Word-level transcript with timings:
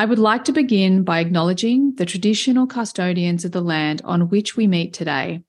I 0.00 0.06
would 0.06 0.18
like 0.18 0.44
to 0.44 0.52
begin 0.52 1.04
by 1.04 1.20
acknowledging 1.20 1.94
the 1.96 2.06
traditional 2.06 2.66
custodians 2.66 3.44
of 3.44 3.52
the 3.52 3.60
land 3.60 4.00
on 4.02 4.30
which 4.30 4.56
we 4.56 4.66
meet 4.66 4.94
today, 4.94 5.42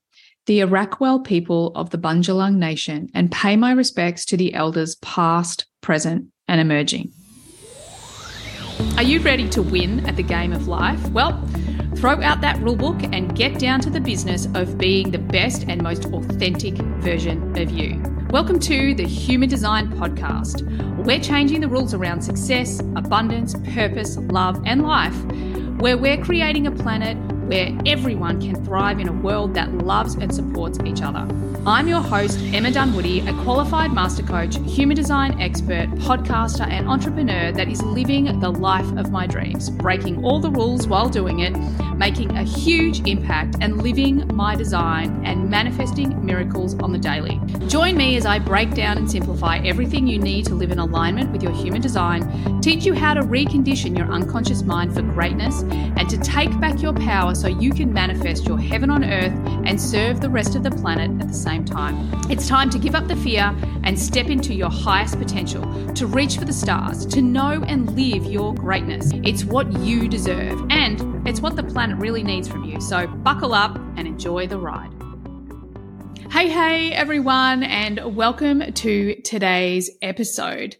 the 0.44 0.60
Arakwal 0.60 1.24
people 1.24 1.72
of 1.74 1.88
the 1.88 1.96
Bundjalung 1.96 2.56
Nation, 2.56 3.08
and 3.14 3.32
pay 3.32 3.56
my 3.56 3.72
respects 3.72 4.26
to 4.26 4.36
the 4.36 4.52
elders 4.52 4.96
past, 4.96 5.64
present, 5.80 6.26
and 6.48 6.60
emerging. 6.60 7.14
Are 8.82 9.02
you 9.02 9.20
ready 9.20 9.48
to 9.50 9.62
win 9.62 10.06
at 10.06 10.16
the 10.16 10.22
game 10.22 10.52
of 10.52 10.68
life? 10.68 11.08
Well, 11.10 11.42
throw 11.96 12.20
out 12.20 12.40
that 12.42 12.56
rulebook 12.56 13.08
and 13.14 13.34
get 13.34 13.58
down 13.58 13.80
to 13.80 13.90
the 13.90 14.00
business 14.00 14.46
of 14.54 14.76
being 14.76 15.10
the 15.10 15.18
best 15.18 15.64
and 15.68 15.82
most 15.82 16.04
authentic 16.06 16.74
version 17.00 17.56
of 17.58 17.70
you. 17.70 18.02
Welcome 18.30 18.58
to 18.60 18.94
the 18.94 19.06
Human 19.06 19.48
Design 19.48 19.88
Podcast. 19.92 20.62
We're 21.04 21.20
changing 21.20 21.60
the 21.60 21.68
rules 21.68 21.94
around 21.94 22.22
success, 22.22 22.80
abundance, 22.96 23.54
purpose, 23.72 24.16
love, 24.18 24.62
and 24.66 24.82
life, 24.82 25.16
where 25.80 25.96
we're 25.96 26.22
creating 26.22 26.66
a 26.66 26.70
planet 26.70 27.16
where 27.46 27.76
everyone 27.86 28.40
can 28.40 28.64
thrive 28.64 29.00
in 29.00 29.08
a 29.08 29.12
world 29.12 29.54
that 29.54 29.72
loves 29.78 30.14
and 30.14 30.34
supports 30.34 30.78
each 30.84 31.02
other. 31.02 31.26
I'm 31.64 31.86
your 31.86 32.00
host, 32.00 32.40
Emma 32.52 32.72
Dunwoody, 32.72 33.20
a 33.20 33.32
qualified 33.44 33.92
master 33.92 34.24
coach, 34.24 34.56
human 34.66 34.96
design 34.96 35.40
expert, 35.40 35.88
podcaster, 35.90 36.68
and 36.68 36.88
entrepreneur 36.88 37.52
that 37.52 37.68
is 37.68 37.80
living 37.82 38.40
the 38.40 38.50
life 38.50 38.90
of 38.96 39.12
my 39.12 39.28
dreams, 39.28 39.70
breaking 39.70 40.24
all 40.24 40.40
the 40.40 40.50
rules 40.50 40.88
while 40.88 41.08
doing 41.08 41.40
it, 41.40 41.56
making 41.96 42.36
a 42.36 42.42
huge 42.42 43.06
impact, 43.06 43.58
and 43.60 43.80
living 43.80 44.26
my 44.34 44.56
design 44.56 45.24
and 45.24 45.48
manifesting 45.48 46.24
miracles 46.24 46.74
on 46.80 46.90
the 46.90 46.98
daily. 46.98 47.40
Join 47.68 47.96
me 47.96 48.16
as 48.16 48.26
I 48.26 48.40
break 48.40 48.74
down 48.74 48.98
and 48.98 49.08
simplify 49.08 49.58
everything 49.58 50.08
you 50.08 50.18
need 50.18 50.46
to 50.46 50.54
live 50.56 50.72
in 50.72 50.80
alignment 50.80 51.30
with 51.30 51.44
your 51.44 51.52
human 51.52 51.80
design, 51.80 52.60
teach 52.60 52.84
you 52.84 52.92
how 52.92 53.14
to 53.14 53.22
recondition 53.22 53.96
your 53.96 54.10
unconscious 54.10 54.62
mind 54.62 54.94
for 54.94 55.02
greatness, 55.02 55.62
and 55.62 56.08
to 56.08 56.18
take 56.18 56.58
back 56.60 56.82
your 56.82 56.92
power 56.92 57.31
so 57.34 57.48
you 57.48 57.72
can 57.72 57.92
manifest 57.92 58.46
your 58.46 58.58
heaven 58.58 58.90
on 58.90 59.04
earth 59.04 59.32
and 59.64 59.80
serve 59.80 60.20
the 60.20 60.28
rest 60.30 60.54
of 60.54 60.62
the 60.62 60.70
planet 60.70 61.10
at 61.20 61.28
the 61.28 61.34
same 61.34 61.64
time. 61.64 62.10
It's 62.30 62.46
time 62.48 62.70
to 62.70 62.78
give 62.78 62.94
up 62.94 63.08
the 63.08 63.16
fear 63.16 63.54
and 63.84 63.98
step 63.98 64.26
into 64.26 64.54
your 64.54 64.70
highest 64.70 65.18
potential, 65.18 65.62
to 65.94 66.06
reach 66.06 66.36
for 66.36 66.44
the 66.44 66.52
stars, 66.52 67.06
to 67.06 67.22
know 67.22 67.64
and 67.66 67.94
live 67.96 68.24
your 68.24 68.54
greatness. 68.54 69.10
It's 69.24 69.44
what 69.44 69.72
you 69.80 70.08
deserve, 70.08 70.64
and 70.70 71.26
it's 71.26 71.40
what 71.40 71.56
the 71.56 71.64
planet 71.64 71.98
really 71.98 72.22
needs 72.22 72.48
from 72.48 72.64
you. 72.64 72.80
So 72.80 73.06
buckle 73.06 73.54
up 73.54 73.76
and 73.96 74.06
enjoy 74.06 74.46
the 74.46 74.58
ride. 74.58 74.92
Hey, 76.30 76.48
hey, 76.48 76.92
everyone, 76.92 77.62
and 77.62 78.16
welcome 78.16 78.72
to 78.72 79.14
today's 79.16 79.90
episode. 80.00 80.76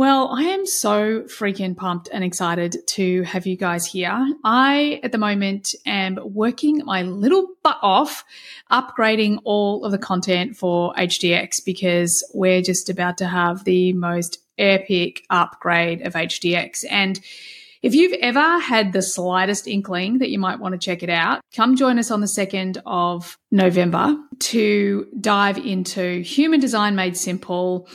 Well, 0.00 0.28
I 0.28 0.44
am 0.44 0.64
so 0.64 1.24
freaking 1.24 1.76
pumped 1.76 2.08
and 2.10 2.24
excited 2.24 2.78
to 2.86 3.22
have 3.24 3.46
you 3.46 3.54
guys 3.54 3.84
here. 3.84 4.34
I, 4.42 4.98
at 5.02 5.12
the 5.12 5.18
moment, 5.18 5.74
am 5.84 6.18
working 6.24 6.80
my 6.86 7.02
little 7.02 7.48
butt 7.62 7.76
off 7.82 8.24
upgrading 8.70 9.40
all 9.44 9.84
of 9.84 9.92
the 9.92 9.98
content 9.98 10.56
for 10.56 10.94
HDX 10.94 11.62
because 11.66 12.24
we're 12.32 12.62
just 12.62 12.88
about 12.88 13.18
to 13.18 13.26
have 13.26 13.64
the 13.64 13.92
most 13.92 14.38
epic 14.56 15.26
upgrade 15.28 16.00
of 16.00 16.14
HDX. 16.14 16.86
And 16.90 17.20
if 17.82 17.94
you've 17.94 18.16
ever 18.22 18.58
had 18.58 18.94
the 18.94 19.02
slightest 19.02 19.68
inkling 19.68 20.16
that 20.20 20.30
you 20.30 20.38
might 20.38 20.60
want 20.60 20.72
to 20.72 20.78
check 20.78 21.02
it 21.02 21.10
out, 21.10 21.42
come 21.54 21.76
join 21.76 21.98
us 21.98 22.10
on 22.10 22.22
the 22.22 22.26
2nd 22.26 22.80
of 22.86 23.36
November 23.50 24.16
to 24.38 25.08
dive 25.20 25.58
into 25.58 26.22
Human 26.22 26.58
Design 26.58 26.94
Made 26.94 27.18
Simple 27.18 27.86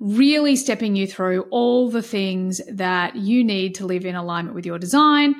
really 0.00 0.56
stepping 0.56 0.96
you 0.96 1.06
through 1.06 1.42
all 1.50 1.90
the 1.90 2.02
things 2.02 2.60
that 2.72 3.16
you 3.16 3.44
need 3.44 3.74
to 3.76 3.86
live 3.86 4.06
in 4.06 4.14
alignment 4.14 4.54
with 4.54 4.64
your 4.64 4.78
design. 4.78 5.34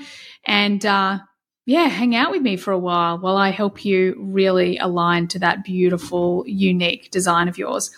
And 0.45 0.85
uh, 0.85 1.19
yeah, 1.65 1.89
hang 1.89 2.15
out 2.15 2.31
with 2.31 2.43
me 2.43 2.57
for 2.57 2.73
a 2.73 2.79
while 2.79 3.19
while 3.19 3.39
I 3.39 3.51
help 3.51 3.85
you 3.85 4.15
really 4.19 4.77
align 4.77 5.29
to 5.29 5.39
that 5.39 5.65
beautiful, 5.65 6.45
unique 6.47 7.11
design 7.11 7.49
of 7.49 7.57
yours. 7.57 7.91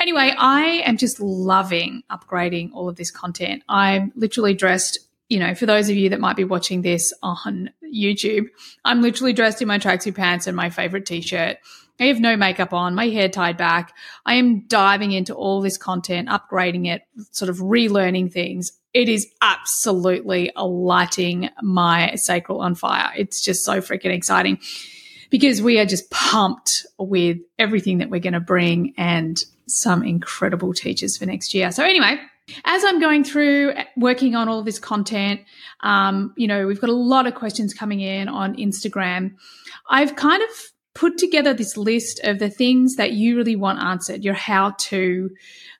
Anyway, 0.00 0.34
I 0.36 0.82
am 0.84 0.96
just 0.96 1.20
loving 1.20 2.02
upgrading 2.10 2.70
all 2.72 2.88
of 2.88 2.96
this 2.96 3.10
content. 3.10 3.62
I'm 3.68 4.12
literally 4.16 4.54
dressed, 4.54 4.98
you 5.28 5.38
know, 5.38 5.54
for 5.54 5.66
those 5.66 5.90
of 5.90 5.96
you 5.96 6.08
that 6.08 6.20
might 6.20 6.36
be 6.36 6.44
watching 6.44 6.82
this 6.82 7.12
on 7.22 7.70
YouTube, 7.84 8.46
I'm 8.84 9.02
literally 9.02 9.34
dressed 9.34 9.62
in 9.62 9.68
my 9.68 9.78
tracksuit 9.78 10.16
pants 10.16 10.46
and 10.46 10.56
my 10.56 10.70
favorite 10.70 11.06
t 11.06 11.20
shirt 11.20 11.58
I 12.00 12.06
have 12.06 12.20
no 12.20 12.36
makeup 12.36 12.72
on, 12.72 12.94
my 12.94 13.08
hair 13.08 13.28
tied 13.28 13.58
back. 13.58 13.94
I 14.24 14.34
am 14.34 14.66
diving 14.66 15.12
into 15.12 15.34
all 15.34 15.60
this 15.60 15.76
content, 15.76 16.28
upgrading 16.28 16.86
it, 16.86 17.02
sort 17.30 17.50
of 17.50 17.58
relearning 17.58 18.32
things. 18.32 18.72
It 18.94 19.08
is 19.08 19.28
absolutely 19.42 20.50
lighting 20.56 21.50
my 21.62 22.14
sacral 22.16 22.62
on 22.62 22.74
fire. 22.74 23.12
It's 23.16 23.42
just 23.42 23.64
so 23.64 23.80
freaking 23.80 24.12
exciting 24.12 24.58
because 25.28 25.62
we 25.62 25.78
are 25.78 25.84
just 25.84 26.10
pumped 26.10 26.86
with 26.98 27.38
everything 27.58 27.98
that 27.98 28.10
we're 28.10 28.20
going 28.20 28.32
to 28.32 28.40
bring 28.40 28.94
and 28.96 29.42
some 29.66 30.02
incredible 30.02 30.72
teachers 30.72 31.16
for 31.16 31.26
next 31.26 31.54
year. 31.54 31.70
So, 31.70 31.84
anyway, 31.84 32.18
as 32.64 32.82
I'm 32.84 32.98
going 32.98 33.24
through 33.24 33.74
working 33.96 34.34
on 34.34 34.48
all 34.48 34.62
this 34.62 34.78
content, 34.78 35.40
um, 35.80 36.32
you 36.36 36.48
know, 36.48 36.66
we've 36.66 36.80
got 36.80 36.90
a 36.90 36.94
lot 36.94 37.26
of 37.26 37.34
questions 37.34 37.74
coming 37.74 38.00
in 38.00 38.28
on 38.28 38.56
Instagram. 38.56 39.34
I've 39.88 40.16
kind 40.16 40.42
of 40.42 40.48
put 40.94 41.18
together 41.18 41.54
this 41.54 41.76
list 41.76 42.20
of 42.24 42.38
the 42.38 42.50
things 42.50 42.96
that 42.96 43.12
you 43.12 43.36
really 43.36 43.56
want 43.56 43.78
answered, 43.80 44.24
your 44.24 44.34
how 44.34 44.74
to 44.78 45.30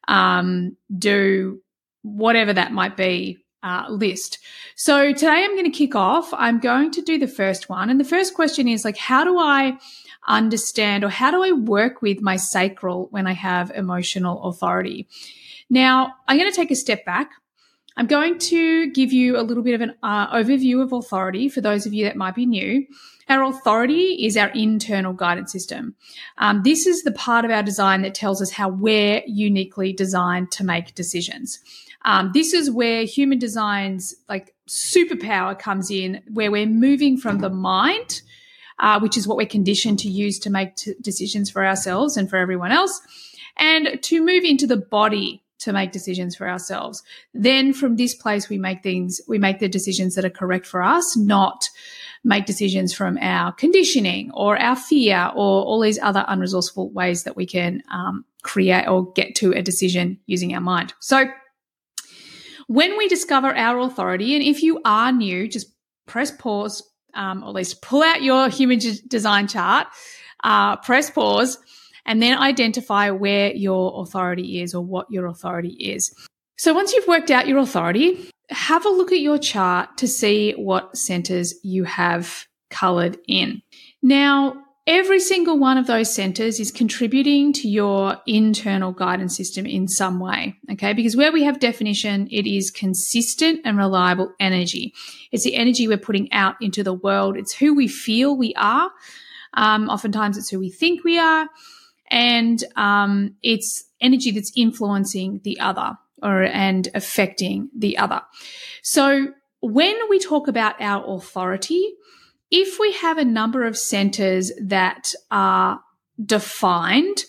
um, 0.08 0.76
do 0.96 1.60
whatever 2.02 2.52
that 2.52 2.72
might 2.72 2.96
be 2.96 3.38
uh, 3.62 3.86
list. 3.88 4.38
So 4.74 5.12
today 5.12 5.44
I'm 5.44 5.54
going 5.54 5.70
to 5.70 5.70
kick 5.70 5.94
off. 5.94 6.32
I'm 6.32 6.60
going 6.60 6.90
to 6.92 7.02
do 7.02 7.18
the 7.18 7.28
first 7.28 7.68
one. 7.68 7.90
And 7.90 8.00
the 8.00 8.04
first 8.04 8.34
question 8.34 8.68
is 8.68 8.84
like, 8.84 8.96
how 8.96 9.24
do 9.24 9.38
I 9.38 9.78
understand 10.26 11.04
or 11.04 11.08
how 11.08 11.30
do 11.30 11.42
I 11.42 11.52
work 11.52 12.02
with 12.02 12.20
my 12.20 12.36
sacral 12.36 13.08
when 13.10 13.26
I 13.26 13.32
have 13.32 13.70
emotional 13.70 14.44
authority? 14.44 15.08
Now, 15.68 16.14
I'm 16.26 16.38
going 16.38 16.50
to 16.50 16.56
take 16.56 16.70
a 16.70 16.76
step 16.76 17.04
back. 17.04 17.30
I'm 17.96 18.06
going 18.06 18.38
to 18.38 18.90
give 18.92 19.12
you 19.12 19.38
a 19.38 19.42
little 19.42 19.62
bit 19.62 19.74
of 19.74 19.80
an 19.80 19.94
uh, 20.02 20.34
overview 20.34 20.82
of 20.82 20.92
authority 20.92 21.48
for 21.48 21.60
those 21.60 21.86
of 21.86 21.92
you 21.92 22.04
that 22.04 22.16
might 22.16 22.34
be 22.34 22.46
new. 22.46 22.86
Our 23.28 23.44
authority 23.44 24.24
is 24.26 24.36
our 24.36 24.48
internal 24.48 25.12
guidance 25.12 25.52
system. 25.52 25.94
Um, 26.38 26.62
this 26.64 26.86
is 26.86 27.02
the 27.02 27.12
part 27.12 27.44
of 27.44 27.50
our 27.50 27.62
design 27.62 28.02
that 28.02 28.14
tells 28.14 28.42
us 28.42 28.50
how 28.50 28.68
we're 28.68 29.22
uniquely 29.26 29.92
designed 29.92 30.50
to 30.52 30.64
make 30.64 30.94
decisions. 30.94 31.60
Um, 32.04 32.30
this 32.32 32.52
is 32.52 32.70
where 32.70 33.04
human 33.04 33.38
design's 33.38 34.14
like 34.28 34.54
superpower 34.68 35.58
comes 35.58 35.90
in, 35.90 36.22
where 36.32 36.50
we're 36.50 36.66
moving 36.66 37.16
from 37.16 37.38
the 37.38 37.50
mind, 37.50 38.22
uh, 38.78 38.98
which 38.98 39.16
is 39.16 39.28
what 39.28 39.36
we're 39.36 39.46
conditioned 39.46 39.98
to 40.00 40.08
use 40.08 40.38
to 40.40 40.50
make 40.50 40.76
t- 40.76 40.94
decisions 41.00 41.50
for 41.50 41.64
ourselves 41.64 42.16
and 42.16 42.30
for 42.30 42.36
everyone 42.36 42.72
else, 42.72 43.00
and 43.58 44.02
to 44.02 44.24
move 44.24 44.44
into 44.44 44.66
the 44.66 44.76
body 44.76 45.42
to 45.60 45.72
make 45.72 45.92
decisions 45.92 46.34
for 46.34 46.48
ourselves. 46.48 47.02
Then 47.32 47.72
from 47.72 47.96
this 47.96 48.14
place, 48.14 48.48
we 48.48 48.58
make 48.58 48.82
things, 48.82 49.20
we 49.28 49.38
make 49.38 49.58
the 49.58 49.68
decisions 49.68 50.14
that 50.14 50.24
are 50.24 50.30
correct 50.30 50.66
for 50.66 50.82
us, 50.82 51.16
not 51.16 51.68
make 52.24 52.46
decisions 52.46 52.92
from 52.92 53.18
our 53.18 53.52
conditioning 53.52 54.30
or 54.34 54.58
our 54.58 54.76
fear 54.76 55.30
or 55.34 55.64
all 55.64 55.80
these 55.80 55.98
other 56.00 56.24
unresourceful 56.28 56.92
ways 56.92 57.24
that 57.24 57.36
we 57.36 57.46
can 57.46 57.82
um, 57.90 58.24
create 58.42 58.86
or 58.86 59.12
get 59.12 59.34
to 59.36 59.52
a 59.52 59.62
decision 59.62 60.18
using 60.26 60.54
our 60.54 60.60
mind. 60.60 60.92
So, 61.00 61.26
when 62.66 62.96
we 62.96 63.08
discover 63.08 63.54
our 63.56 63.80
authority, 63.80 64.36
and 64.36 64.44
if 64.44 64.62
you 64.62 64.80
are 64.84 65.10
new, 65.10 65.48
just 65.48 65.74
press 66.06 66.30
pause, 66.30 66.88
um, 67.14 67.42
or 67.42 67.48
at 67.48 67.54
least 67.54 67.82
pull 67.82 68.02
out 68.02 68.22
your 68.22 68.48
human 68.48 68.78
design 69.08 69.48
chart, 69.48 69.88
uh, 70.44 70.76
press 70.76 71.10
pause, 71.10 71.58
and 72.10 72.20
then 72.20 72.36
identify 72.36 73.08
where 73.08 73.52
your 73.54 74.02
authority 74.02 74.60
is 74.60 74.74
or 74.74 74.84
what 74.84 75.06
your 75.12 75.26
authority 75.26 75.74
is. 75.74 76.12
So 76.58 76.74
once 76.74 76.92
you've 76.92 77.06
worked 77.06 77.30
out 77.30 77.46
your 77.46 77.58
authority, 77.58 78.28
have 78.48 78.84
a 78.84 78.88
look 78.88 79.12
at 79.12 79.20
your 79.20 79.38
chart 79.38 79.96
to 79.98 80.08
see 80.08 80.50
what 80.54 80.96
centers 80.96 81.54
you 81.62 81.84
have 81.84 82.46
colored 82.68 83.16
in. 83.28 83.62
Now, 84.02 84.60
every 84.88 85.20
single 85.20 85.56
one 85.56 85.78
of 85.78 85.86
those 85.86 86.12
centers 86.12 86.58
is 86.58 86.72
contributing 86.72 87.52
to 87.52 87.68
your 87.68 88.16
internal 88.26 88.90
guidance 88.90 89.36
system 89.36 89.64
in 89.64 89.86
some 89.86 90.18
way. 90.18 90.56
Okay. 90.72 90.92
Because 90.94 91.16
where 91.16 91.30
we 91.30 91.44
have 91.44 91.60
definition, 91.60 92.26
it 92.32 92.44
is 92.44 92.72
consistent 92.72 93.60
and 93.64 93.78
reliable 93.78 94.32
energy. 94.40 94.92
It's 95.30 95.44
the 95.44 95.54
energy 95.54 95.86
we're 95.86 95.96
putting 95.96 96.32
out 96.32 96.56
into 96.60 96.82
the 96.82 96.92
world. 96.92 97.36
It's 97.36 97.54
who 97.54 97.72
we 97.72 97.86
feel 97.86 98.36
we 98.36 98.52
are. 98.54 98.90
Um, 99.54 99.88
oftentimes 99.88 100.36
it's 100.36 100.48
who 100.48 100.58
we 100.58 100.70
think 100.70 101.04
we 101.04 101.16
are. 101.16 101.48
And 102.10 102.62
um, 102.76 103.36
it's 103.42 103.84
energy 104.00 104.30
that's 104.30 104.52
influencing 104.56 105.40
the 105.44 105.60
other 105.60 105.96
or 106.22 106.42
and 106.42 106.88
affecting 106.94 107.70
the 107.76 107.98
other. 107.98 108.22
So 108.82 109.28
when 109.60 109.96
we 110.08 110.18
talk 110.18 110.48
about 110.48 110.80
our 110.80 111.04
authority, 111.16 111.94
if 112.50 112.78
we 112.78 112.92
have 112.94 113.18
a 113.18 113.24
number 113.24 113.64
of 113.64 113.78
centers 113.78 114.50
that 114.60 115.14
are 115.30 115.80
defined, 116.24 117.24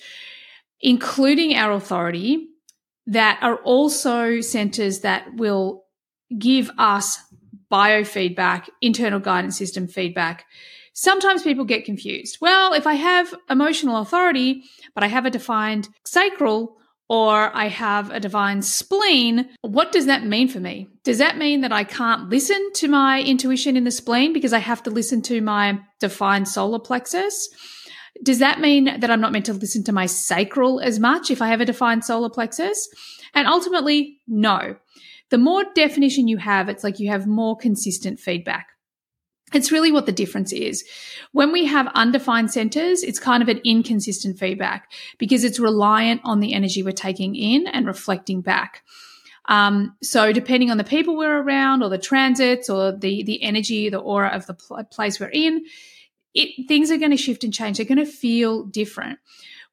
including 0.80 1.56
our 1.56 1.72
authority, 1.72 2.48
that 3.08 3.40
are 3.42 3.58
also 3.58 4.42
centers 4.42 5.02
that 5.02 5.36
will 5.36 5.84
give 6.38 6.72
us 6.78 7.18
biofeedback, 7.72 8.70
internal 8.82 9.20
guidance 9.20 9.58
system 9.58 9.88
feedback. 9.88 10.46
Sometimes 10.94 11.44
people 11.44 11.66
get 11.66 11.86
confused. 11.86 12.38
Well, 12.42 12.74
if 12.74 12.86
I 12.86 12.96
have 12.96 13.34
emotional 13.50 14.02
authority, 14.02 14.64
but 14.94 15.04
I 15.04 15.08
have 15.08 15.26
a 15.26 15.30
defined 15.30 15.88
sacral, 16.06 16.78
or 17.12 17.54
I 17.54 17.68
have 17.68 18.10
a 18.10 18.22
defined 18.22 18.64
spleen, 18.64 19.50
what 19.62 19.92
does 19.92 20.06
that 20.06 20.26
mean 20.26 20.48
for 20.48 20.62
me? 20.62 20.88
Does 21.04 21.18
that 21.18 21.38
mean 21.38 21.60
that 21.60 21.74
I 21.74 21.84
can't 21.84 22.30
listen 22.30 22.72
to 22.76 22.88
my 22.88 23.22
intuition 23.22 23.76
in 23.76 23.84
the 23.84 23.92
spleen 23.92 24.32
because 24.32 24.54
I 24.54 24.60
have 24.60 24.82
to 24.84 24.90
listen 24.90 25.22
to 25.24 25.42
my 25.42 25.80
defined 26.00 26.48
solar 26.48 26.80
plexus? 26.80 27.50
Does 28.24 28.40
that 28.40 28.62
mean 28.62 28.86
that 28.86 29.12
I'm 29.12 29.20
not 29.20 29.34
meant 29.34 29.48
to 29.48 29.54
listen 29.54 29.84
to 29.86 29.92
my 29.92 30.06
sacral 30.06 30.80
as 30.80 31.00
much 31.00 31.30
if 31.30 31.42
I 31.42 31.48
have 31.48 31.60
a 31.60 31.66
defined 31.66 32.06
solar 32.06 32.30
plexus? 32.30 32.88
And 33.34 33.46
ultimately, 33.46 34.20
no. 34.26 34.78
The 35.32 35.38
more 35.38 35.66
definition 35.74 36.28
you 36.28 36.38
have, 36.38 36.70
it's 36.70 36.84
like 36.84 37.00
you 37.00 37.10
have 37.10 37.26
more 37.26 37.58
consistent 37.58 38.20
feedback. 38.20 38.68
It's 39.54 39.72
really 39.72 39.92
what 39.92 40.06
the 40.06 40.12
difference 40.12 40.54
is. 40.54 40.86
When 41.32 41.52
we 41.52 41.66
have 41.66 41.88
undefined 41.94 42.52
centers, 42.52 43.04
it's 43.04 43.20
kind 43.20 43.44
of 43.44 43.50
an 43.50 43.60
inconsistent 43.66 44.40
feedback 44.40 44.92
because 45.18 45.44
it's 45.44 45.60
reliant 45.60 46.22
on 46.24 46.40
the 46.40 46.54
energy 46.54 46.84
we're 46.84 46.92
taking 46.92 47.36
in 47.36 47.68
and 47.68 47.86
reflecting 47.86 48.42
back. 48.42 48.84
Um, 49.50 49.96
so 50.02 50.32
depending 50.32 50.72
on 50.72 50.78
the 50.78 50.84
people 50.84 51.18
we're 51.18 51.42
around 51.42 51.84
or 51.84 51.90
the 51.90 51.98
transits 51.98 52.70
or 52.70 52.92
the, 52.92 53.24
the 53.24 53.42
energy, 53.42 53.90
the 53.90 53.98
aura 53.98 54.30
of 54.30 54.46
the 54.46 54.54
pl- 54.54 54.84
place 54.86 55.20
we're 55.20 55.28
in, 55.28 55.66
it, 56.34 56.68
things 56.68 56.92
are 56.92 56.98
going 56.98 57.12
to 57.12 57.18
shift 57.18 57.44
and 57.44 57.54
change. 57.54 57.78
They're 57.78 57.86
going 57.86 57.98
to 57.98 58.06
feel 58.06 58.64
different. 58.64 59.20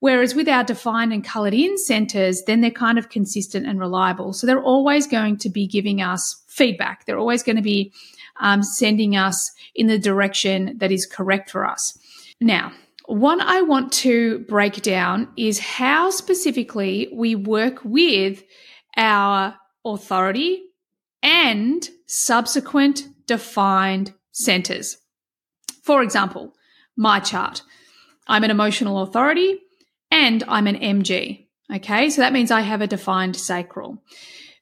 Whereas 0.00 0.34
with 0.34 0.48
our 0.48 0.62
defined 0.62 1.12
and 1.12 1.24
colored 1.24 1.54
in 1.54 1.76
centers, 1.76 2.42
then 2.46 2.60
they're 2.60 2.70
kind 2.70 2.98
of 2.98 3.08
consistent 3.08 3.66
and 3.66 3.80
reliable. 3.80 4.32
So 4.32 4.46
they're 4.46 4.62
always 4.62 5.06
going 5.06 5.38
to 5.38 5.50
be 5.50 5.66
giving 5.66 6.00
us 6.00 6.42
feedback. 6.46 7.04
They're 7.04 7.18
always 7.18 7.42
going 7.42 7.56
to 7.56 7.62
be 7.62 7.92
um, 8.40 8.62
sending 8.62 9.16
us 9.16 9.52
in 9.74 9.88
the 9.88 9.98
direction 9.98 10.78
that 10.78 10.92
is 10.92 11.06
correct 11.06 11.50
for 11.50 11.66
us. 11.66 11.98
Now, 12.40 12.72
what 13.06 13.40
I 13.40 13.62
want 13.62 13.92
to 13.94 14.40
break 14.40 14.82
down 14.82 15.28
is 15.36 15.58
how 15.58 16.10
specifically 16.10 17.08
we 17.12 17.34
work 17.34 17.80
with 17.82 18.44
our 18.96 19.56
authority 19.84 20.62
and 21.22 21.88
subsequent 22.06 23.08
defined 23.26 24.12
centers. 24.32 24.98
For 25.82 26.02
example, 26.02 26.54
my 26.96 27.18
chart. 27.18 27.62
I'm 28.26 28.44
an 28.44 28.50
emotional 28.50 29.02
authority 29.02 29.58
and 30.10 30.44
I'm 30.48 30.66
an 30.66 30.76
MG. 30.76 31.46
Okay, 31.74 32.10
so 32.10 32.22
that 32.22 32.32
means 32.32 32.50
I 32.50 32.62
have 32.62 32.80
a 32.80 32.86
defined 32.86 33.36
sacral. 33.36 34.02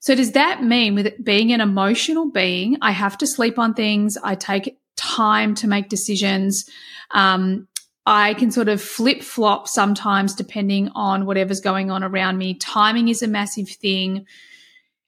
So 0.00 0.14
does 0.14 0.32
that 0.32 0.62
mean 0.62 0.94
with 0.94 1.24
being 1.24 1.52
an 1.52 1.60
emotional 1.60 2.30
being, 2.30 2.76
I 2.82 2.92
have 2.92 3.18
to 3.18 3.26
sleep 3.26 3.58
on 3.58 3.74
things, 3.74 4.16
I 4.22 4.34
take 4.34 4.78
time 4.96 5.54
to 5.56 5.68
make 5.68 5.88
decisions. 5.88 6.68
Um, 7.12 7.68
I 8.06 8.34
can 8.34 8.50
sort 8.50 8.68
of 8.68 8.80
flip 8.80 9.22
flop 9.22 9.66
sometimes 9.66 10.34
depending 10.34 10.90
on 10.94 11.26
whatever's 11.26 11.60
going 11.60 11.90
on 11.90 12.04
around 12.04 12.38
me. 12.38 12.54
Timing 12.54 13.08
is 13.08 13.22
a 13.22 13.26
massive 13.26 13.68
thing. 13.68 14.26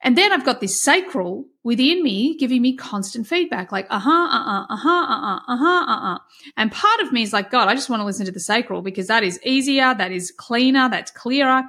And 0.01 0.17
then 0.17 0.33
I've 0.33 0.45
got 0.45 0.61
this 0.61 0.81
sacral 0.81 1.47
within 1.65 2.03
me 2.03 2.37
giving 2.37 2.63
me 2.63 2.77
constant 2.77 3.27
feedback, 3.27 3.73
like, 3.73 3.87
uh 3.91 3.99
huh, 3.99 4.11
uh 4.11 4.61
uh, 4.61 4.67
uh 4.71 4.77
huh, 4.77 4.89
uh 4.89 5.27
uh, 5.27 5.41
uh 5.49 5.57
huh, 5.57 5.85
uh 5.89 6.15
uh. 6.15 6.19
And 6.57 6.71
part 6.71 7.01
of 7.01 7.13
me 7.13 7.23
is 7.23 7.33
like, 7.33 7.51
God, 7.51 7.69
I 7.69 7.75
just 7.75 7.91
want 7.91 8.01
to 8.01 8.07
listen 8.07 8.27
to 8.27 8.33
the 8.33 8.41
sacral 8.41 8.83
because 8.83 9.09
that 9.09 9.25
is 9.25 9.41
easier, 9.45 9.95
that 9.95 10.13
is 10.13 10.31
cleaner, 10.31 10.89
that's 10.89 11.11
clearer. 11.11 11.65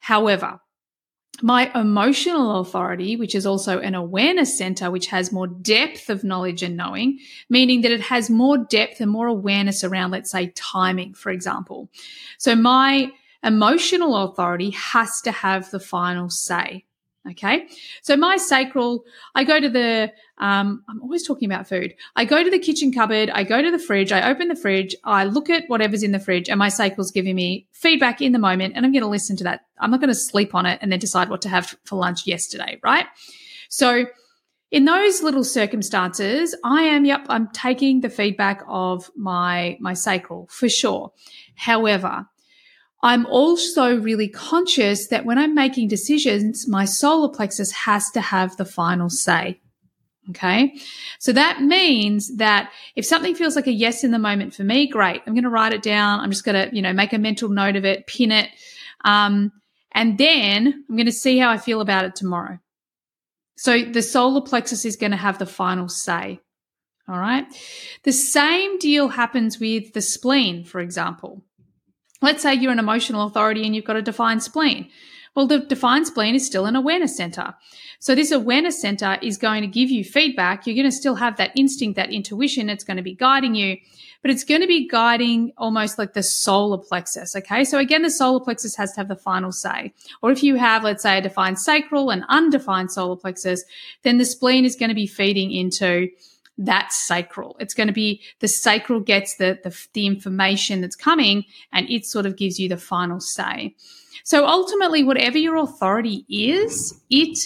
However, 0.00 0.60
my 1.42 1.70
emotional 1.74 2.60
authority, 2.60 3.16
which 3.16 3.34
is 3.34 3.46
also 3.46 3.78
an 3.78 3.94
awareness 3.94 4.58
center, 4.58 4.90
which 4.90 5.06
has 5.06 5.32
more 5.32 5.46
depth 5.46 6.10
of 6.10 6.24
knowledge 6.24 6.62
and 6.62 6.76
knowing, 6.76 7.18
meaning 7.48 7.80
that 7.82 7.92
it 7.92 8.02
has 8.02 8.28
more 8.28 8.58
depth 8.58 9.00
and 9.00 9.10
more 9.10 9.26
awareness 9.26 9.84
around, 9.84 10.10
let's 10.10 10.30
say, 10.30 10.48
timing, 10.54 11.14
for 11.14 11.30
example. 11.30 11.88
So 12.36 12.54
my 12.56 13.12
emotional 13.42 14.16
authority 14.16 14.70
has 14.70 15.20
to 15.22 15.32
have 15.32 15.70
the 15.70 15.80
final 15.80 16.28
say. 16.28 16.84
Okay. 17.28 17.68
So 18.00 18.16
my 18.16 18.38
sacral, 18.38 19.04
I 19.34 19.44
go 19.44 19.60
to 19.60 19.68
the, 19.68 20.10
um, 20.38 20.82
I'm 20.88 21.02
always 21.02 21.26
talking 21.26 21.52
about 21.52 21.68
food. 21.68 21.94
I 22.16 22.24
go 22.24 22.42
to 22.42 22.50
the 22.50 22.58
kitchen 22.58 22.92
cupboard. 22.92 23.28
I 23.28 23.44
go 23.44 23.60
to 23.60 23.70
the 23.70 23.78
fridge. 23.78 24.10
I 24.10 24.30
open 24.30 24.48
the 24.48 24.56
fridge. 24.56 24.96
I 25.04 25.24
look 25.24 25.50
at 25.50 25.64
whatever's 25.68 26.02
in 26.02 26.12
the 26.12 26.18
fridge 26.18 26.48
and 26.48 26.58
my 26.58 26.70
sacral's 26.70 27.10
giving 27.10 27.36
me 27.36 27.66
feedback 27.72 28.22
in 28.22 28.32
the 28.32 28.38
moment 28.38 28.72
and 28.74 28.86
I'm 28.86 28.92
going 28.92 29.02
to 29.02 29.08
listen 29.08 29.36
to 29.36 29.44
that. 29.44 29.66
I'm 29.78 29.90
not 29.90 30.00
going 30.00 30.08
to 30.08 30.14
sleep 30.14 30.54
on 30.54 30.64
it 30.64 30.78
and 30.80 30.90
then 30.90 30.98
decide 30.98 31.28
what 31.28 31.42
to 31.42 31.50
have 31.50 31.76
for 31.84 31.96
lunch 31.96 32.26
yesterday. 32.26 32.80
Right. 32.82 33.04
So 33.68 34.06
in 34.70 34.86
those 34.86 35.22
little 35.22 35.44
circumstances, 35.44 36.56
I 36.64 36.84
am, 36.84 37.04
yep, 37.04 37.26
I'm 37.28 37.48
taking 37.48 38.00
the 38.00 38.08
feedback 38.08 38.62
of 38.66 39.10
my, 39.14 39.76
my 39.78 39.92
sacral 39.92 40.46
for 40.50 40.70
sure. 40.70 41.12
However, 41.54 42.26
I'm 43.02 43.24
also 43.26 43.98
really 43.98 44.28
conscious 44.28 45.08
that 45.08 45.24
when 45.24 45.38
I'm 45.38 45.54
making 45.54 45.88
decisions, 45.88 46.68
my 46.68 46.84
solar 46.84 47.28
plexus 47.28 47.72
has 47.72 48.10
to 48.10 48.20
have 48.20 48.56
the 48.56 48.64
final 48.64 49.08
say. 49.08 49.60
Okay. 50.30 50.74
So 51.18 51.32
that 51.32 51.62
means 51.62 52.36
that 52.36 52.70
if 52.94 53.04
something 53.04 53.34
feels 53.34 53.56
like 53.56 53.66
a 53.66 53.72
yes 53.72 54.04
in 54.04 54.10
the 54.10 54.18
moment 54.18 54.54
for 54.54 54.62
me, 54.62 54.86
great. 54.86 55.22
I'm 55.26 55.34
going 55.34 55.44
to 55.44 55.50
write 55.50 55.72
it 55.72 55.82
down. 55.82 56.20
I'm 56.20 56.30
just 56.30 56.44
going 56.44 56.68
to, 56.68 56.74
you 56.74 56.82
know, 56.82 56.92
make 56.92 57.12
a 57.12 57.18
mental 57.18 57.48
note 57.48 57.74
of 57.74 57.84
it, 57.84 58.06
pin 58.06 58.30
it. 58.30 58.50
Um, 59.04 59.50
and 59.92 60.18
then 60.18 60.84
I'm 60.88 60.96
going 60.96 61.06
to 61.06 61.12
see 61.12 61.38
how 61.38 61.50
I 61.50 61.58
feel 61.58 61.80
about 61.80 62.04
it 62.04 62.14
tomorrow. 62.14 62.58
So 63.56 63.82
the 63.82 64.02
solar 64.02 64.40
plexus 64.40 64.84
is 64.84 64.96
going 64.96 65.10
to 65.10 65.16
have 65.16 65.38
the 65.38 65.46
final 65.46 65.88
say. 65.88 66.40
All 67.08 67.18
right. 67.18 67.44
The 68.04 68.12
same 68.12 68.78
deal 68.78 69.08
happens 69.08 69.58
with 69.58 69.94
the 69.94 70.00
spleen, 70.00 70.64
for 70.64 70.80
example. 70.80 71.42
Let's 72.22 72.42
say 72.42 72.54
you're 72.54 72.72
an 72.72 72.78
emotional 72.78 73.26
authority 73.26 73.64
and 73.64 73.74
you've 73.74 73.84
got 73.84 73.96
a 73.96 74.02
defined 74.02 74.42
spleen. 74.42 74.90
Well, 75.34 75.46
the 75.46 75.60
defined 75.60 76.06
spleen 76.06 76.34
is 76.34 76.44
still 76.44 76.66
an 76.66 76.76
awareness 76.76 77.16
center. 77.16 77.54
So 78.00 78.14
this 78.14 78.32
awareness 78.32 78.80
center 78.80 79.16
is 79.22 79.38
going 79.38 79.62
to 79.62 79.68
give 79.68 79.90
you 79.90 80.04
feedback. 80.04 80.66
You're 80.66 80.74
going 80.74 80.90
to 80.90 80.92
still 80.96 81.14
have 81.14 81.36
that 81.36 81.52
instinct, 81.54 81.96
that 81.96 82.12
intuition. 82.12 82.68
It's 82.68 82.82
going 82.82 82.96
to 82.96 83.02
be 83.02 83.14
guiding 83.14 83.54
you, 83.54 83.76
but 84.22 84.30
it's 84.30 84.42
going 84.42 84.60
to 84.60 84.66
be 84.66 84.88
guiding 84.88 85.52
almost 85.56 85.98
like 85.98 86.14
the 86.14 86.22
solar 86.22 86.78
plexus. 86.78 87.36
Okay. 87.36 87.64
So 87.64 87.78
again, 87.78 88.02
the 88.02 88.10
solar 88.10 88.40
plexus 88.40 88.74
has 88.76 88.92
to 88.92 89.00
have 89.00 89.08
the 89.08 89.16
final 89.16 89.52
say. 89.52 89.92
Or 90.20 90.32
if 90.32 90.42
you 90.42 90.56
have, 90.56 90.82
let's 90.82 91.02
say, 91.02 91.18
a 91.18 91.22
defined 91.22 91.60
sacral 91.60 92.10
and 92.10 92.24
undefined 92.28 92.90
solar 92.90 93.16
plexus, 93.16 93.62
then 94.02 94.18
the 94.18 94.24
spleen 94.24 94.64
is 94.64 94.76
going 94.76 94.88
to 94.88 94.94
be 94.94 95.06
feeding 95.06 95.52
into 95.52 96.08
that's 96.60 96.96
sacral. 96.96 97.56
It's 97.58 97.74
going 97.74 97.86
to 97.86 97.92
be 97.92 98.20
the 98.40 98.48
sacral 98.48 99.00
gets 99.00 99.36
the, 99.36 99.58
the, 99.64 99.76
the 99.94 100.06
information 100.06 100.80
that's 100.80 100.96
coming 100.96 101.44
and 101.72 101.88
it 101.88 102.04
sort 102.04 102.26
of 102.26 102.36
gives 102.36 102.60
you 102.60 102.68
the 102.68 102.76
final 102.76 103.18
say. 103.18 103.74
So 104.24 104.46
ultimately, 104.46 105.02
whatever 105.02 105.38
your 105.38 105.56
authority 105.56 106.26
is, 106.28 107.00
it 107.08 107.38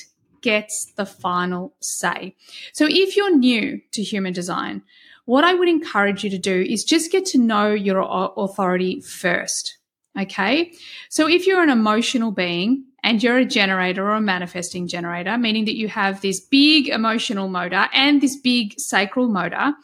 gets 0.43 0.93
the 0.97 1.07
final 1.07 1.75
say. 1.81 2.35
So 2.73 2.87
if 2.91 3.17
you're 3.17 3.37
new 3.37 3.81
to 3.93 4.03
human 4.03 4.33
design, 4.33 4.83
what 5.27 5.45
I 5.45 5.55
would 5.55 5.69
encourage 5.69 6.25
you 6.25 6.31
to 6.31 6.39
do 6.39 6.63
is 6.69 6.85
just 6.85 7.13
get 7.13 7.25
to 7.27 7.39
know 7.39 7.73
your 7.73 8.01
authority 8.37 9.01
first. 9.01 9.79
Okay. 10.19 10.73
So 11.09 11.29
if 11.29 11.47
you're 11.47 11.63
an 11.63 11.71
emotional 11.71 12.31
being, 12.31 12.85
and 13.05 13.23
you're 13.23 13.37
a 13.37 13.45
generator 13.45 14.09
or 14.09 14.15
a 14.15 14.21
manifesting 14.21 14.89
generator, 14.89 15.37
meaning 15.37 15.67
that 15.67 15.77
you 15.77 15.89
have 15.89 16.23
this 16.23 16.41
big 16.41 16.89
emotional 16.89 17.49
motor 17.49 17.87
and 17.93 18.21
this 18.21 18.35
big 18.35 18.81
sacral 18.81 19.29
motor, 19.29 19.75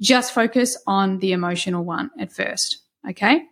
just 0.00 0.34
focus 0.34 0.76
on 0.84 1.20
the 1.20 1.30
emotional 1.30 1.84
one 1.84 2.10
at 2.18 2.32
first. 2.32 2.78
Okay. 3.08 3.44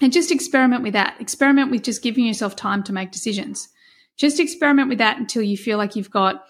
And 0.00 0.12
just 0.12 0.32
experiment 0.32 0.82
with 0.82 0.94
that. 0.94 1.20
Experiment 1.20 1.70
with 1.70 1.84
just 1.84 2.02
giving 2.02 2.26
yourself 2.26 2.56
time 2.56 2.82
to 2.82 2.92
make 2.92 3.12
decisions. 3.12 3.68
Just 4.16 4.40
experiment 4.40 4.88
with 4.88 4.98
that 4.98 5.18
until 5.18 5.42
you 5.42 5.56
feel 5.56 5.78
like 5.78 5.94
you've 5.94 6.10
got, 6.10 6.44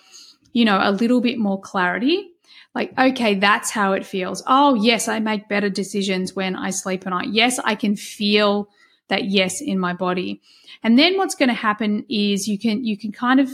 you 0.55 0.65
know, 0.65 0.81
a 0.83 0.93
little 0.93 1.21
bit 1.21 1.39
more 1.39 1.61
clarity. 1.61 2.31
Like, 2.75 2.99
okay, 2.99 3.35
that's 3.35 3.69
how 3.71 3.93
it 3.93 4.07
feels. 4.07 4.43
Oh, 4.47 4.75
yes, 4.75 5.09
I 5.09 5.19
make 5.19 5.47
better 5.47 5.69
decisions 5.69 6.35
when 6.35 6.57
I 6.57 6.71
sleep 6.71 7.07
at 7.07 7.11
night. 7.11 7.29
Yes, 7.33 7.59
I 7.59 7.75
can 7.75 7.97
feel 7.97 8.71
that 9.09 9.25
yes 9.25 9.61
in 9.61 9.79
my 9.79 9.93
body. 9.93 10.41
And 10.83 10.99
then 10.99 11.17
what's 11.17 11.35
going 11.35 11.49
to 11.49 11.55
happen 11.55 12.05
is 12.09 12.49
you 12.49 12.59
can, 12.59 12.85
you 12.85 12.97
can 12.97 13.13
kind 13.13 13.41
of 13.41 13.51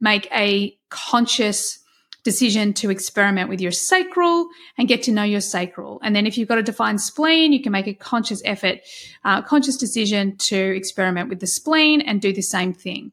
make 0.00 0.28
a 0.32 0.76
conscious 0.90 1.78
decision 2.24 2.72
to 2.72 2.90
experiment 2.90 3.48
with 3.48 3.60
your 3.60 3.72
sacral 3.72 4.48
and 4.78 4.86
get 4.86 5.02
to 5.02 5.12
know 5.12 5.24
your 5.24 5.40
sacral. 5.40 6.00
And 6.02 6.14
then 6.14 6.26
if 6.26 6.38
you've 6.38 6.48
got 6.48 6.58
a 6.58 6.62
defined 6.62 7.00
spleen, 7.00 7.52
you 7.52 7.60
can 7.60 7.72
make 7.72 7.88
a 7.88 7.94
conscious 7.94 8.42
effort, 8.44 8.78
uh, 9.24 9.42
conscious 9.42 9.76
decision 9.76 10.36
to 10.36 10.56
experiment 10.56 11.28
with 11.28 11.40
the 11.40 11.46
spleen 11.46 12.00
and 12.00 12.20
do 12.20 12.32
the 12.32 12.42
same 12.42 12.72
thing. 12.72 13.12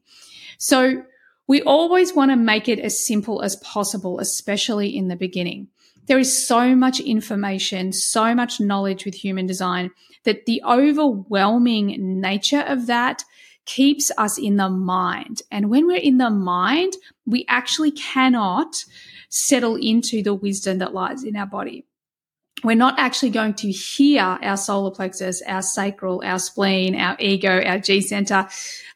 So 0.58 1.02
we 1.48 1.62
always 1.62 2.14
want 2.14 2.30
to 2.30 2.36
make 2.36 2.68
it 2.68 2.78
as 2.78 3.04
simple 3.04 3.42
as 3.42 3.56
possible, 3.56 4.20
especially 4.20 4.96
in 4.96 5.08
the 5.08 5.16
beginning. 5.16 5.68
There 6.10 6.18
is 6.18 6.44
so 6.44 6.74
much 6.74 6.98
information, 6.98 7.92
so 7.92 8.34
much 8.34 8.58
knowledge 8.58 9.04
with 9.04 9.14
human 9.14 9.46
design 9.46 9.92
that 10.24 10.44
the 10.44 10.60
overwhelming 10.66 12.20
nature 12.20 12.64
of 12.66 12.88
that 12.88 13.22
keeps 13.64 14.10
us 14.18 14.36
in 14.36 14.56
the 14.56 14.68
mind. 14.68 15.42
And 15.52 15.70
when 15.70 15.86
we're 15.86 15.98
in 15.98 16.18
the 16.18 16.28
mind, 16.28 16.94
we 17.26 17.44
actually 17.46 17.92
cannot 17.92 18.84
settle 19.28 19.76
into 19.76 20.20
the 20.20 20.34
wisdom 20.34 20.78
that 20.78 20.94
lies 20.94 21.22
in 21.22 21.36
our 21.36 21.46
body. 21.46 21.86
We're 22.64 22.74
not 22.74 22.98
actually 22.98 23.30
going 23.30 23.54
to 23.54 23.70
hear 23.70 24.36
our 24.42 24.56
solar 24.56 24.90
plexus, 24.90 25.42
our 25.42 25.62
sacral, 25.62 26.22
our 26.24 26.40
spleen, 26.40 26.96
our 26.96 27.16
ego, 27.20 27.62
our 27.62 27.78
G 27.78 28.00
center, 28.00 28.48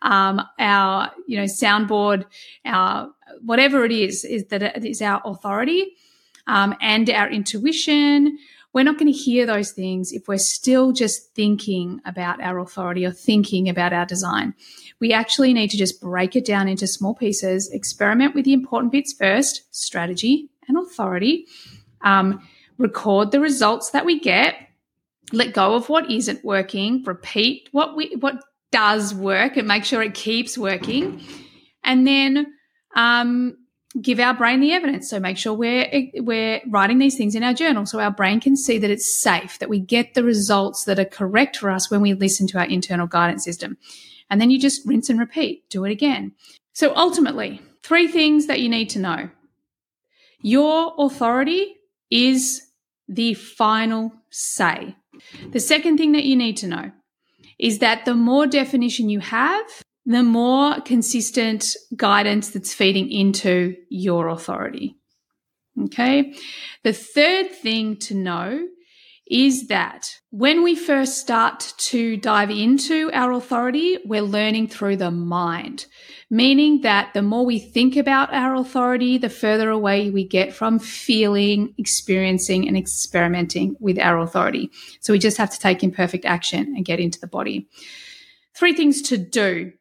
um, 0.03 0.43
our, 0.59 1.13
you 1.29 1.37
know, 1.37 1.45
soundboard, 1.45 2.25
our, 2.65 3.13
whatever 3.41 3.85
it 3.85 3.93
is, 3.93 4.25
is 4.25 4.47
that 4.47 4.65
it 4.65 4.85
is 4.85 5.01
our 5.01 5.23
authority, 5.25 5.93
um, 6.47 6.75
and 6.81 7.09
our 7.11 7.29
intuition. 7.29 8.39
We're 8.73 8.83
not 8.83 8.99
going 8.99 9.13
to 9.13 9.17
hear 9.17 9.47
those 9.47 9.71
things 9.71 10.11
if 10.11 10.27
we're 10.27 10.37
still 10.37 10.91
just 10.91 11.33
thinking 11.35 12.01
about 12.05 12.43
our 12.43 12.59
authority 12.59 13.07
or 13.07 13.13
thinking 13.13 13.69
about 13.69 13.93
our 13.93 14.05
design. 14.05 14.53
We 15.01 15.13
actually 15.13 15.55
need 15.55 15.71
to 15.71 15.77
just 15.77 16.01
break 16.01 16.35
it 16.35 16.45
down 16.45 16.67
into 16.67 16.89
small 16.89 17.15
pieces, 17.15 17.71
experiment 17.71 18.35
with 18.35 18.45
the 18.45 18.53
important 18.53 18.91
bits 18.91 19.13
first, 19.13 19.63
strategy 19.71 20.51
and 20.67 20.77
authority, 20.77 21.47
um, 22.01 22.47
record 22.79 23.31
the 23.31 23.41
results 23.41 23.91
that 23.91 24.05
we 24.05 24.19
get, 24.19 24.57
let 25.33 25.55
go 25.55 25.75
of 25.75 25.89
what 25.89 26.11
isn't 26.11 26.45
working, 26.45 27.03
repeat 27.05 27.69
what 27.73 27.97
we 27.97 28.17
what 28.21 28.43
does 28.73 29.15
work 29.15 29.57
and 29.57 29.69
make 29.69 29.85
sure 29.85 30.03
it 30.03 30.15
keeps 30.15 30.59
working, 30.59 31.23
and 31.85 32.07
then 32.07 32.53
um, 32.97 33.57
give 34.01 34.19
our 34.19 34.35
brain 34.35 34.61
the 34.61 34.73
evidence. 34.73 35.09
So 35.09 35.21
make 35.21 35.39
sure 35.39 35.55
we're 35.55 36.11
we're 36.17 36.61
writing 36.69 36.99
these 36.99 37.17
things 37.17 37.35
in 37.35 37.43
our 37.43 37.55
journal 37.55 37.87
so 37.87 38.01
our 38.01 38.11
brain 38.11 38.41
can 38.41 38.57
see 38.57 38.79
that 38.79 38.91
it's 38.91 39.21
safe, 39.21 39.59
that 39.59 39.69
we 39.69 39.79
get 39.79 40.15
the 40.15 40.25
results 40.25 40.85
that 40.85 40.99
are 40.99 41.05
correct 41.05 41.57
for 41.57 41.71
us 41.71 41.91
when 41.91 42.01
we 42.01 42.15
listen 42.15 42.47
to 42.49 42.59
our 42.59 42.67
internal 42.67 43.07
guidance 43.07 43.45
system. 43.45 43.77
And 44.31 44.41
then 44.41 44.51
you 44.51 44.59
just 44.59 44.87
rinse 44.87 45.11
and 45.11 45.21
repeat, 45.21 45.69
do 45.69 45.85
it 45.85 45.93
again. 45.93 46.33
So 46.73 46.95
ultimately, 46.97 47.61
three 47.83 48.09
things 48.09 48.47
that 48.47 48.61
you 48.61 48.69
need 48.69 48.91
to 48.91 48.99
know. 48.99 49.31
Your 50.41 50.95
authority 50.99 51.77
is 52.11 52.69
the 53.09 53.35
final 53.35 54.13
say. 54.31 54.97
The 55.53 55.61
second 55.61 55.99
thing 55.99 56.13
that 56.13 56.25
you 56.25 56.37
need 56.37 56.57
to 56.59 56.67
know 56.67 56.91
is 57.59 57.79
that 57.79 58.05
the 58.05 58.15
more 58.15 58.47
definition 58.47 59.09
you 59.09 59.21
have, 59.21 59.65
the 60.07 60.23
more 60.23 60.81
consistent 60.83 61.77
guidance 61.97 62.51
that's 62.51 62.75
feeding 62.75 63.11
into 63.11 63.77
your 63.89 64.29
authority. 64.29 64.97
Okay. 65.85 66.35
The 66.83 66.93
third 66.93 67.51
thing 67.51 67.97
to 67.97 68.15
know 68.15 68.67
is 69.27 69.69
that 69.69 70.21
when 70.31 70.63
we 70.63 70.75
first 70.75 71.19
start 71.19 71.73
to 71.79 72.17
dive 72.19 72.51
into 72.51 73.11
our 73.15 73.33
authority, 73.33 73.99
we're 74.05 74.21
learning 74.21 74.69
through 74.69 74.97
the 74.97 75.11
mind, 75.11 75.87
meaning 76.29 76.83
that 76.83 77.15
the 77.15 77.23
more 77.23 77.47
we 77.47 77.59
think 77.59 77.97
about 77.97 78.33
our 78.35 78.55
authority, 78.55 79.17
the 79.17 79.31
further 79.31 79.71
away 79.71 80.11
we 80.11 80.29
get 80.29 80.53
from 80.53 80.79
feeling, 80.79 81.73
experiencing, 81.79 82.69
and 82.69 82.77
experimenting 82.77 83.77
with 83.81 83.99
our 83.99 84.19
authority. 84.19 84.71
So 85.01 85.15
we 85.15 85.19
just 85.19 85.39
have 85.39 85.51
to 85.51 85.59
take 85.59 85.83
imperfect 85.83 86.27
action 86.27 86.75
and 86.77 86.85
get 86.85 87.01
into 87.01 87.19
the 87.19 87.27
body. 87.27 87.67
Three 88.55 88.75
things 88.75 89.01
to 89.03 89.17
do 89.17 89.73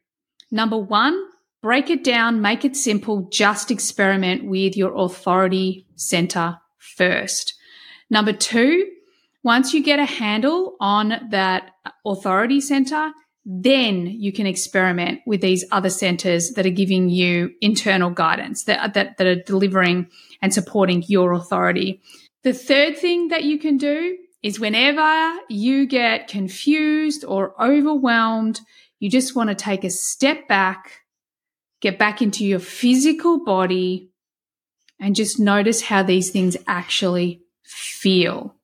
Number 0.50 0.78
one, 0.78 1.20
break 1.62 1.90
it 1.90 2.04
down, 2.04 2.42
make 2.42 2.64
it 2.64 2.76
simple, 2.76 3.28
just 3.30 3.70
experiment 3.70 4.44
with 4.44 4.76
your 4.76 4.94
authority 4.94 5.86
center 5.96 6.58
first. 6.78 7.54
Number 8.10 8.32
two, 8.32 8.90
once 9.42 9.74
you 9.74 9.82
get 9.82 9.98
a 9.98 10.04
handle 10.04 10.76
on 10.80 11.28
that 11.30 11.70
authority 12.06 12.60
center, 12.60 13.12
then 13.46 14.06
you 14.06 14.32
can 14.32 14.46
experiment 14.46 15.20
with 15.26 15.42
these 15.42 15.64
other 15.70 15.90
centers 15.90 16.52
that 16.52 16.64
are 16.64 16.70
giving 16.70 17.10
you 17.10 17.50
internal 17.60 18.10
guidance 18.10 18.64
that, 18.64 18.94
that, 18.94 19.18
that 19.18 19.26
are 19.26 19.42
delivering 19.42 20.08
and 20.40 20.54
supporting 20.54 21.04
your 21.08 21.32
authority. 21.32 22.00
The 22.42 22.54
third 22.54 22.96
thing 22.96 23.28
that 23.28 23.44
you 23.44 23.58
can 23.58 23.76
do 23.76 24.16
is 24.42 24.60
whenever 24.60 25.38
you 25.48 25.86
get 25.86 26.28
confused 26.28 27.24
or 27.24 27.54
overwhelmed, 27.62 28.60
you 29.04 29.10
just 29.10 29.36
want 29.36 29.50
to 29.50 29.54
take 29.54 29.84
a 29.84 29.90
step 29.90 30.48
back, 30.48 31.02
get 31.82 31.98
back 31.98 32.22
into 32.22 32.42
your 32.42 32.58
physical 32.58 33.44
body, 33.44 34.08
and 34.98 35.14
just 35.14 35.38
notice 35.38 35.82
how 35.82 36.02
these 36.02 36.30
things 36.30 36.56
actually 36.66 37.42
feel. 37.64 38.54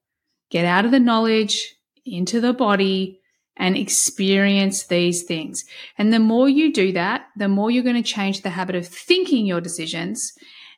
Get 0.49 0.65
out 0.65 0.87
of 0.87 0.93
the 0.93 0.99
knowledge, 0.99 1.77
into 2.07 2.41
the 2.41 2.55
body, 2.55 3.21
and 3.55 3.77
experience 3.77 4.85
these 4.85 5.25
things. 5.25 5.67
And 5.99 6.11
the 6.11 6.19
more 6.19 6.49
you 6.49 6.73
do 6.73 6.93
that, 6.93 7.27
the 7.37 7.49
more 7.49 7.71
you're 7.71 7.85
going 7.85 8.03
to 8.03 8.15
change 8.15 8.41
the 8.41 8.49
habit 8.49 8.77
of 8.77 8.89
thinking 8.89 9.45
your 9.45 9.61
decisions 9.61 10.33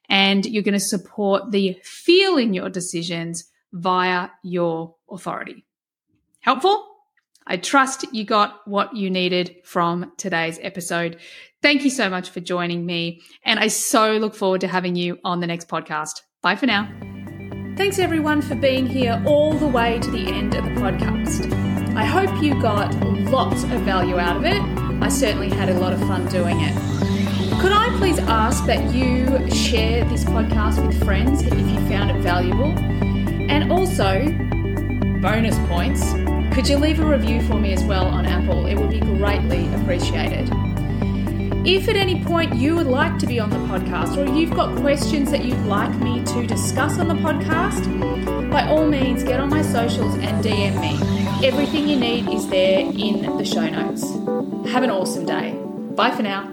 and 0.08 0.44
you're 0.44 0.64
going 0.64 0.72
to 0.72 0.80
support 0.80 1.52
the 1.52 1.78
feeling 1.84 2.52
your 2.52 2.68
decisions 2.68 3.44
via 3.72 4.30
your 4.42 4.96
authority. 5.08 5.64
Helpful? 6.40 6.91
I 7.46 7.56
trust 7.56 8.04
you 8.12 8.24
got 8.24 8.66
what 8.66 8.94
you 8.94 9.10
needed 9.10 9.56
from 9.64 10.12
today's 10.16 10.58
episode. 10.62 11.18
Thank 11.62 11.84
you 11.84 11.90
so 11.90 12.08
much 12.08 12.30
for 12.30 12.40
joining 12.40 12.86
me, 12.86 13.20
and 13.44 13.60
I 13.60 13.68
so 13.68 14.16
look 14.16 14.34
forward 14.34 14.60
to 14.62 14.68
having 14.68 14.96
you 14.96 15.18
on 15.24 15.40
the 15.40 15.46
next 15.46 15.68
podcast. 15.68 16.22
Bye 16.42 16.56
for 16.56 16.66
now. 16.66 16.88
Thanks 17.76 17.98
everyone 17.98 18.42
for 18.42 18.54
being 18.54 18.86
here 18.86 19.22
all 19.26 19.54
the 19.54 19.66
way 19.66 19.98
to 20.00 20.10
the 20.10 20.26
end 20.26 20.54
of 20.54 20.64
the 20.64 20.70
podcast. 20.72 21.52
I 21.94 22.04
hope 22.04 22.42
you 22.42 22.60
got 22.60 22.94
lots 23.30 23.64
of 23.64 23.70
value 23.82 24.18
out 24.18 24.36
of 24.36 24.44
it. 24.44 24.60
I 25.02 25.08
certainly 25.08 25.48
had 25.48 25.68
a 25.68 25.78
lot 25.78 25.92
of 25.92 26.00
fun 26.00 26.26
doing 26.28 26.60
it. 26.60 26.74
Could 27.60 27.72
I 27.72 27.94
please 27.98 28.18
ask 28.18 28.64
that 28.66 28.92
you 28.94 29.26
share 29.50 30.04
this 30.06 30.24
podcast 30.24 30.84
with 30.84 31.04
friends 31.04 31.42
if 31.42 31.52
you 31.54 31.76
found 31.88 32.10
it 32.10 32.20
valuable? 32.22 32.72
And 33.50 33.70
also, 33.70 34.26
bonus 35.20 35.58
points 35.68 36.12
could 36.54 36.68
you 36.68 36.76
leave 36.76 37.00
a 37.00 37.06
review 37.06 37.40
for 37.42 37.54
me 37.54 37.72
as 37.72 37.82
well 37.84 38.06
on 38.06 38.26
Apple? 38.26 38.66
It 38.66 38.74
would 38.74 38.90
be 38.90 39.00
greatly 39.00 39.72
appreciated. 39.74 40.50
If 41.64 41.88
at 41.88 41.96
any 41.96 42.22
point 42.22 42.54
you 42.54 42.76
would 42.76 42.86
like 42.86 43.18
to 43.20 43.26
be 43.26 43.40
on 43.40 43.48
the 43.48 43.56
podcast 43.56 44.16
or 44.18 44.30
you've 44.34 44.54
got 44.54 44.76
questions 44.80 45.30
that 45.30 45.44
you'd 45.44 45.64
like 45.64 45.94
me 46.00 46.22
to 46.24 46.46
discuss 46.46 46.98
on 46.98 47.08
the 47.08 47.14
podcast, 47.14 48.50
by 48.50 48.66
all 48.68 48.86
means 48.86 49.22
get 49.22 49.40
on 49.40 49.48
my 49.48 49.62
socials 49.62 50.14
and 50.16 50.44
DM 50.44 50.78
me. 50.80 51.46
Everything 51.46 51.88
you 51.88 51.98
need 51.98 52.28
is 52.28 52.46
there 52.48 52.80
in 52.80 53.36
the 53.38 53.44
show 53.44 53.68
notes. 53.68 54.02
Have 54.72 54.82
an 54.82 54.90
awesome 54.90 55.24
day. 55.24 55.58
Bye 55.94 56.10
for 56.10 56.22
now. 56.22 56.51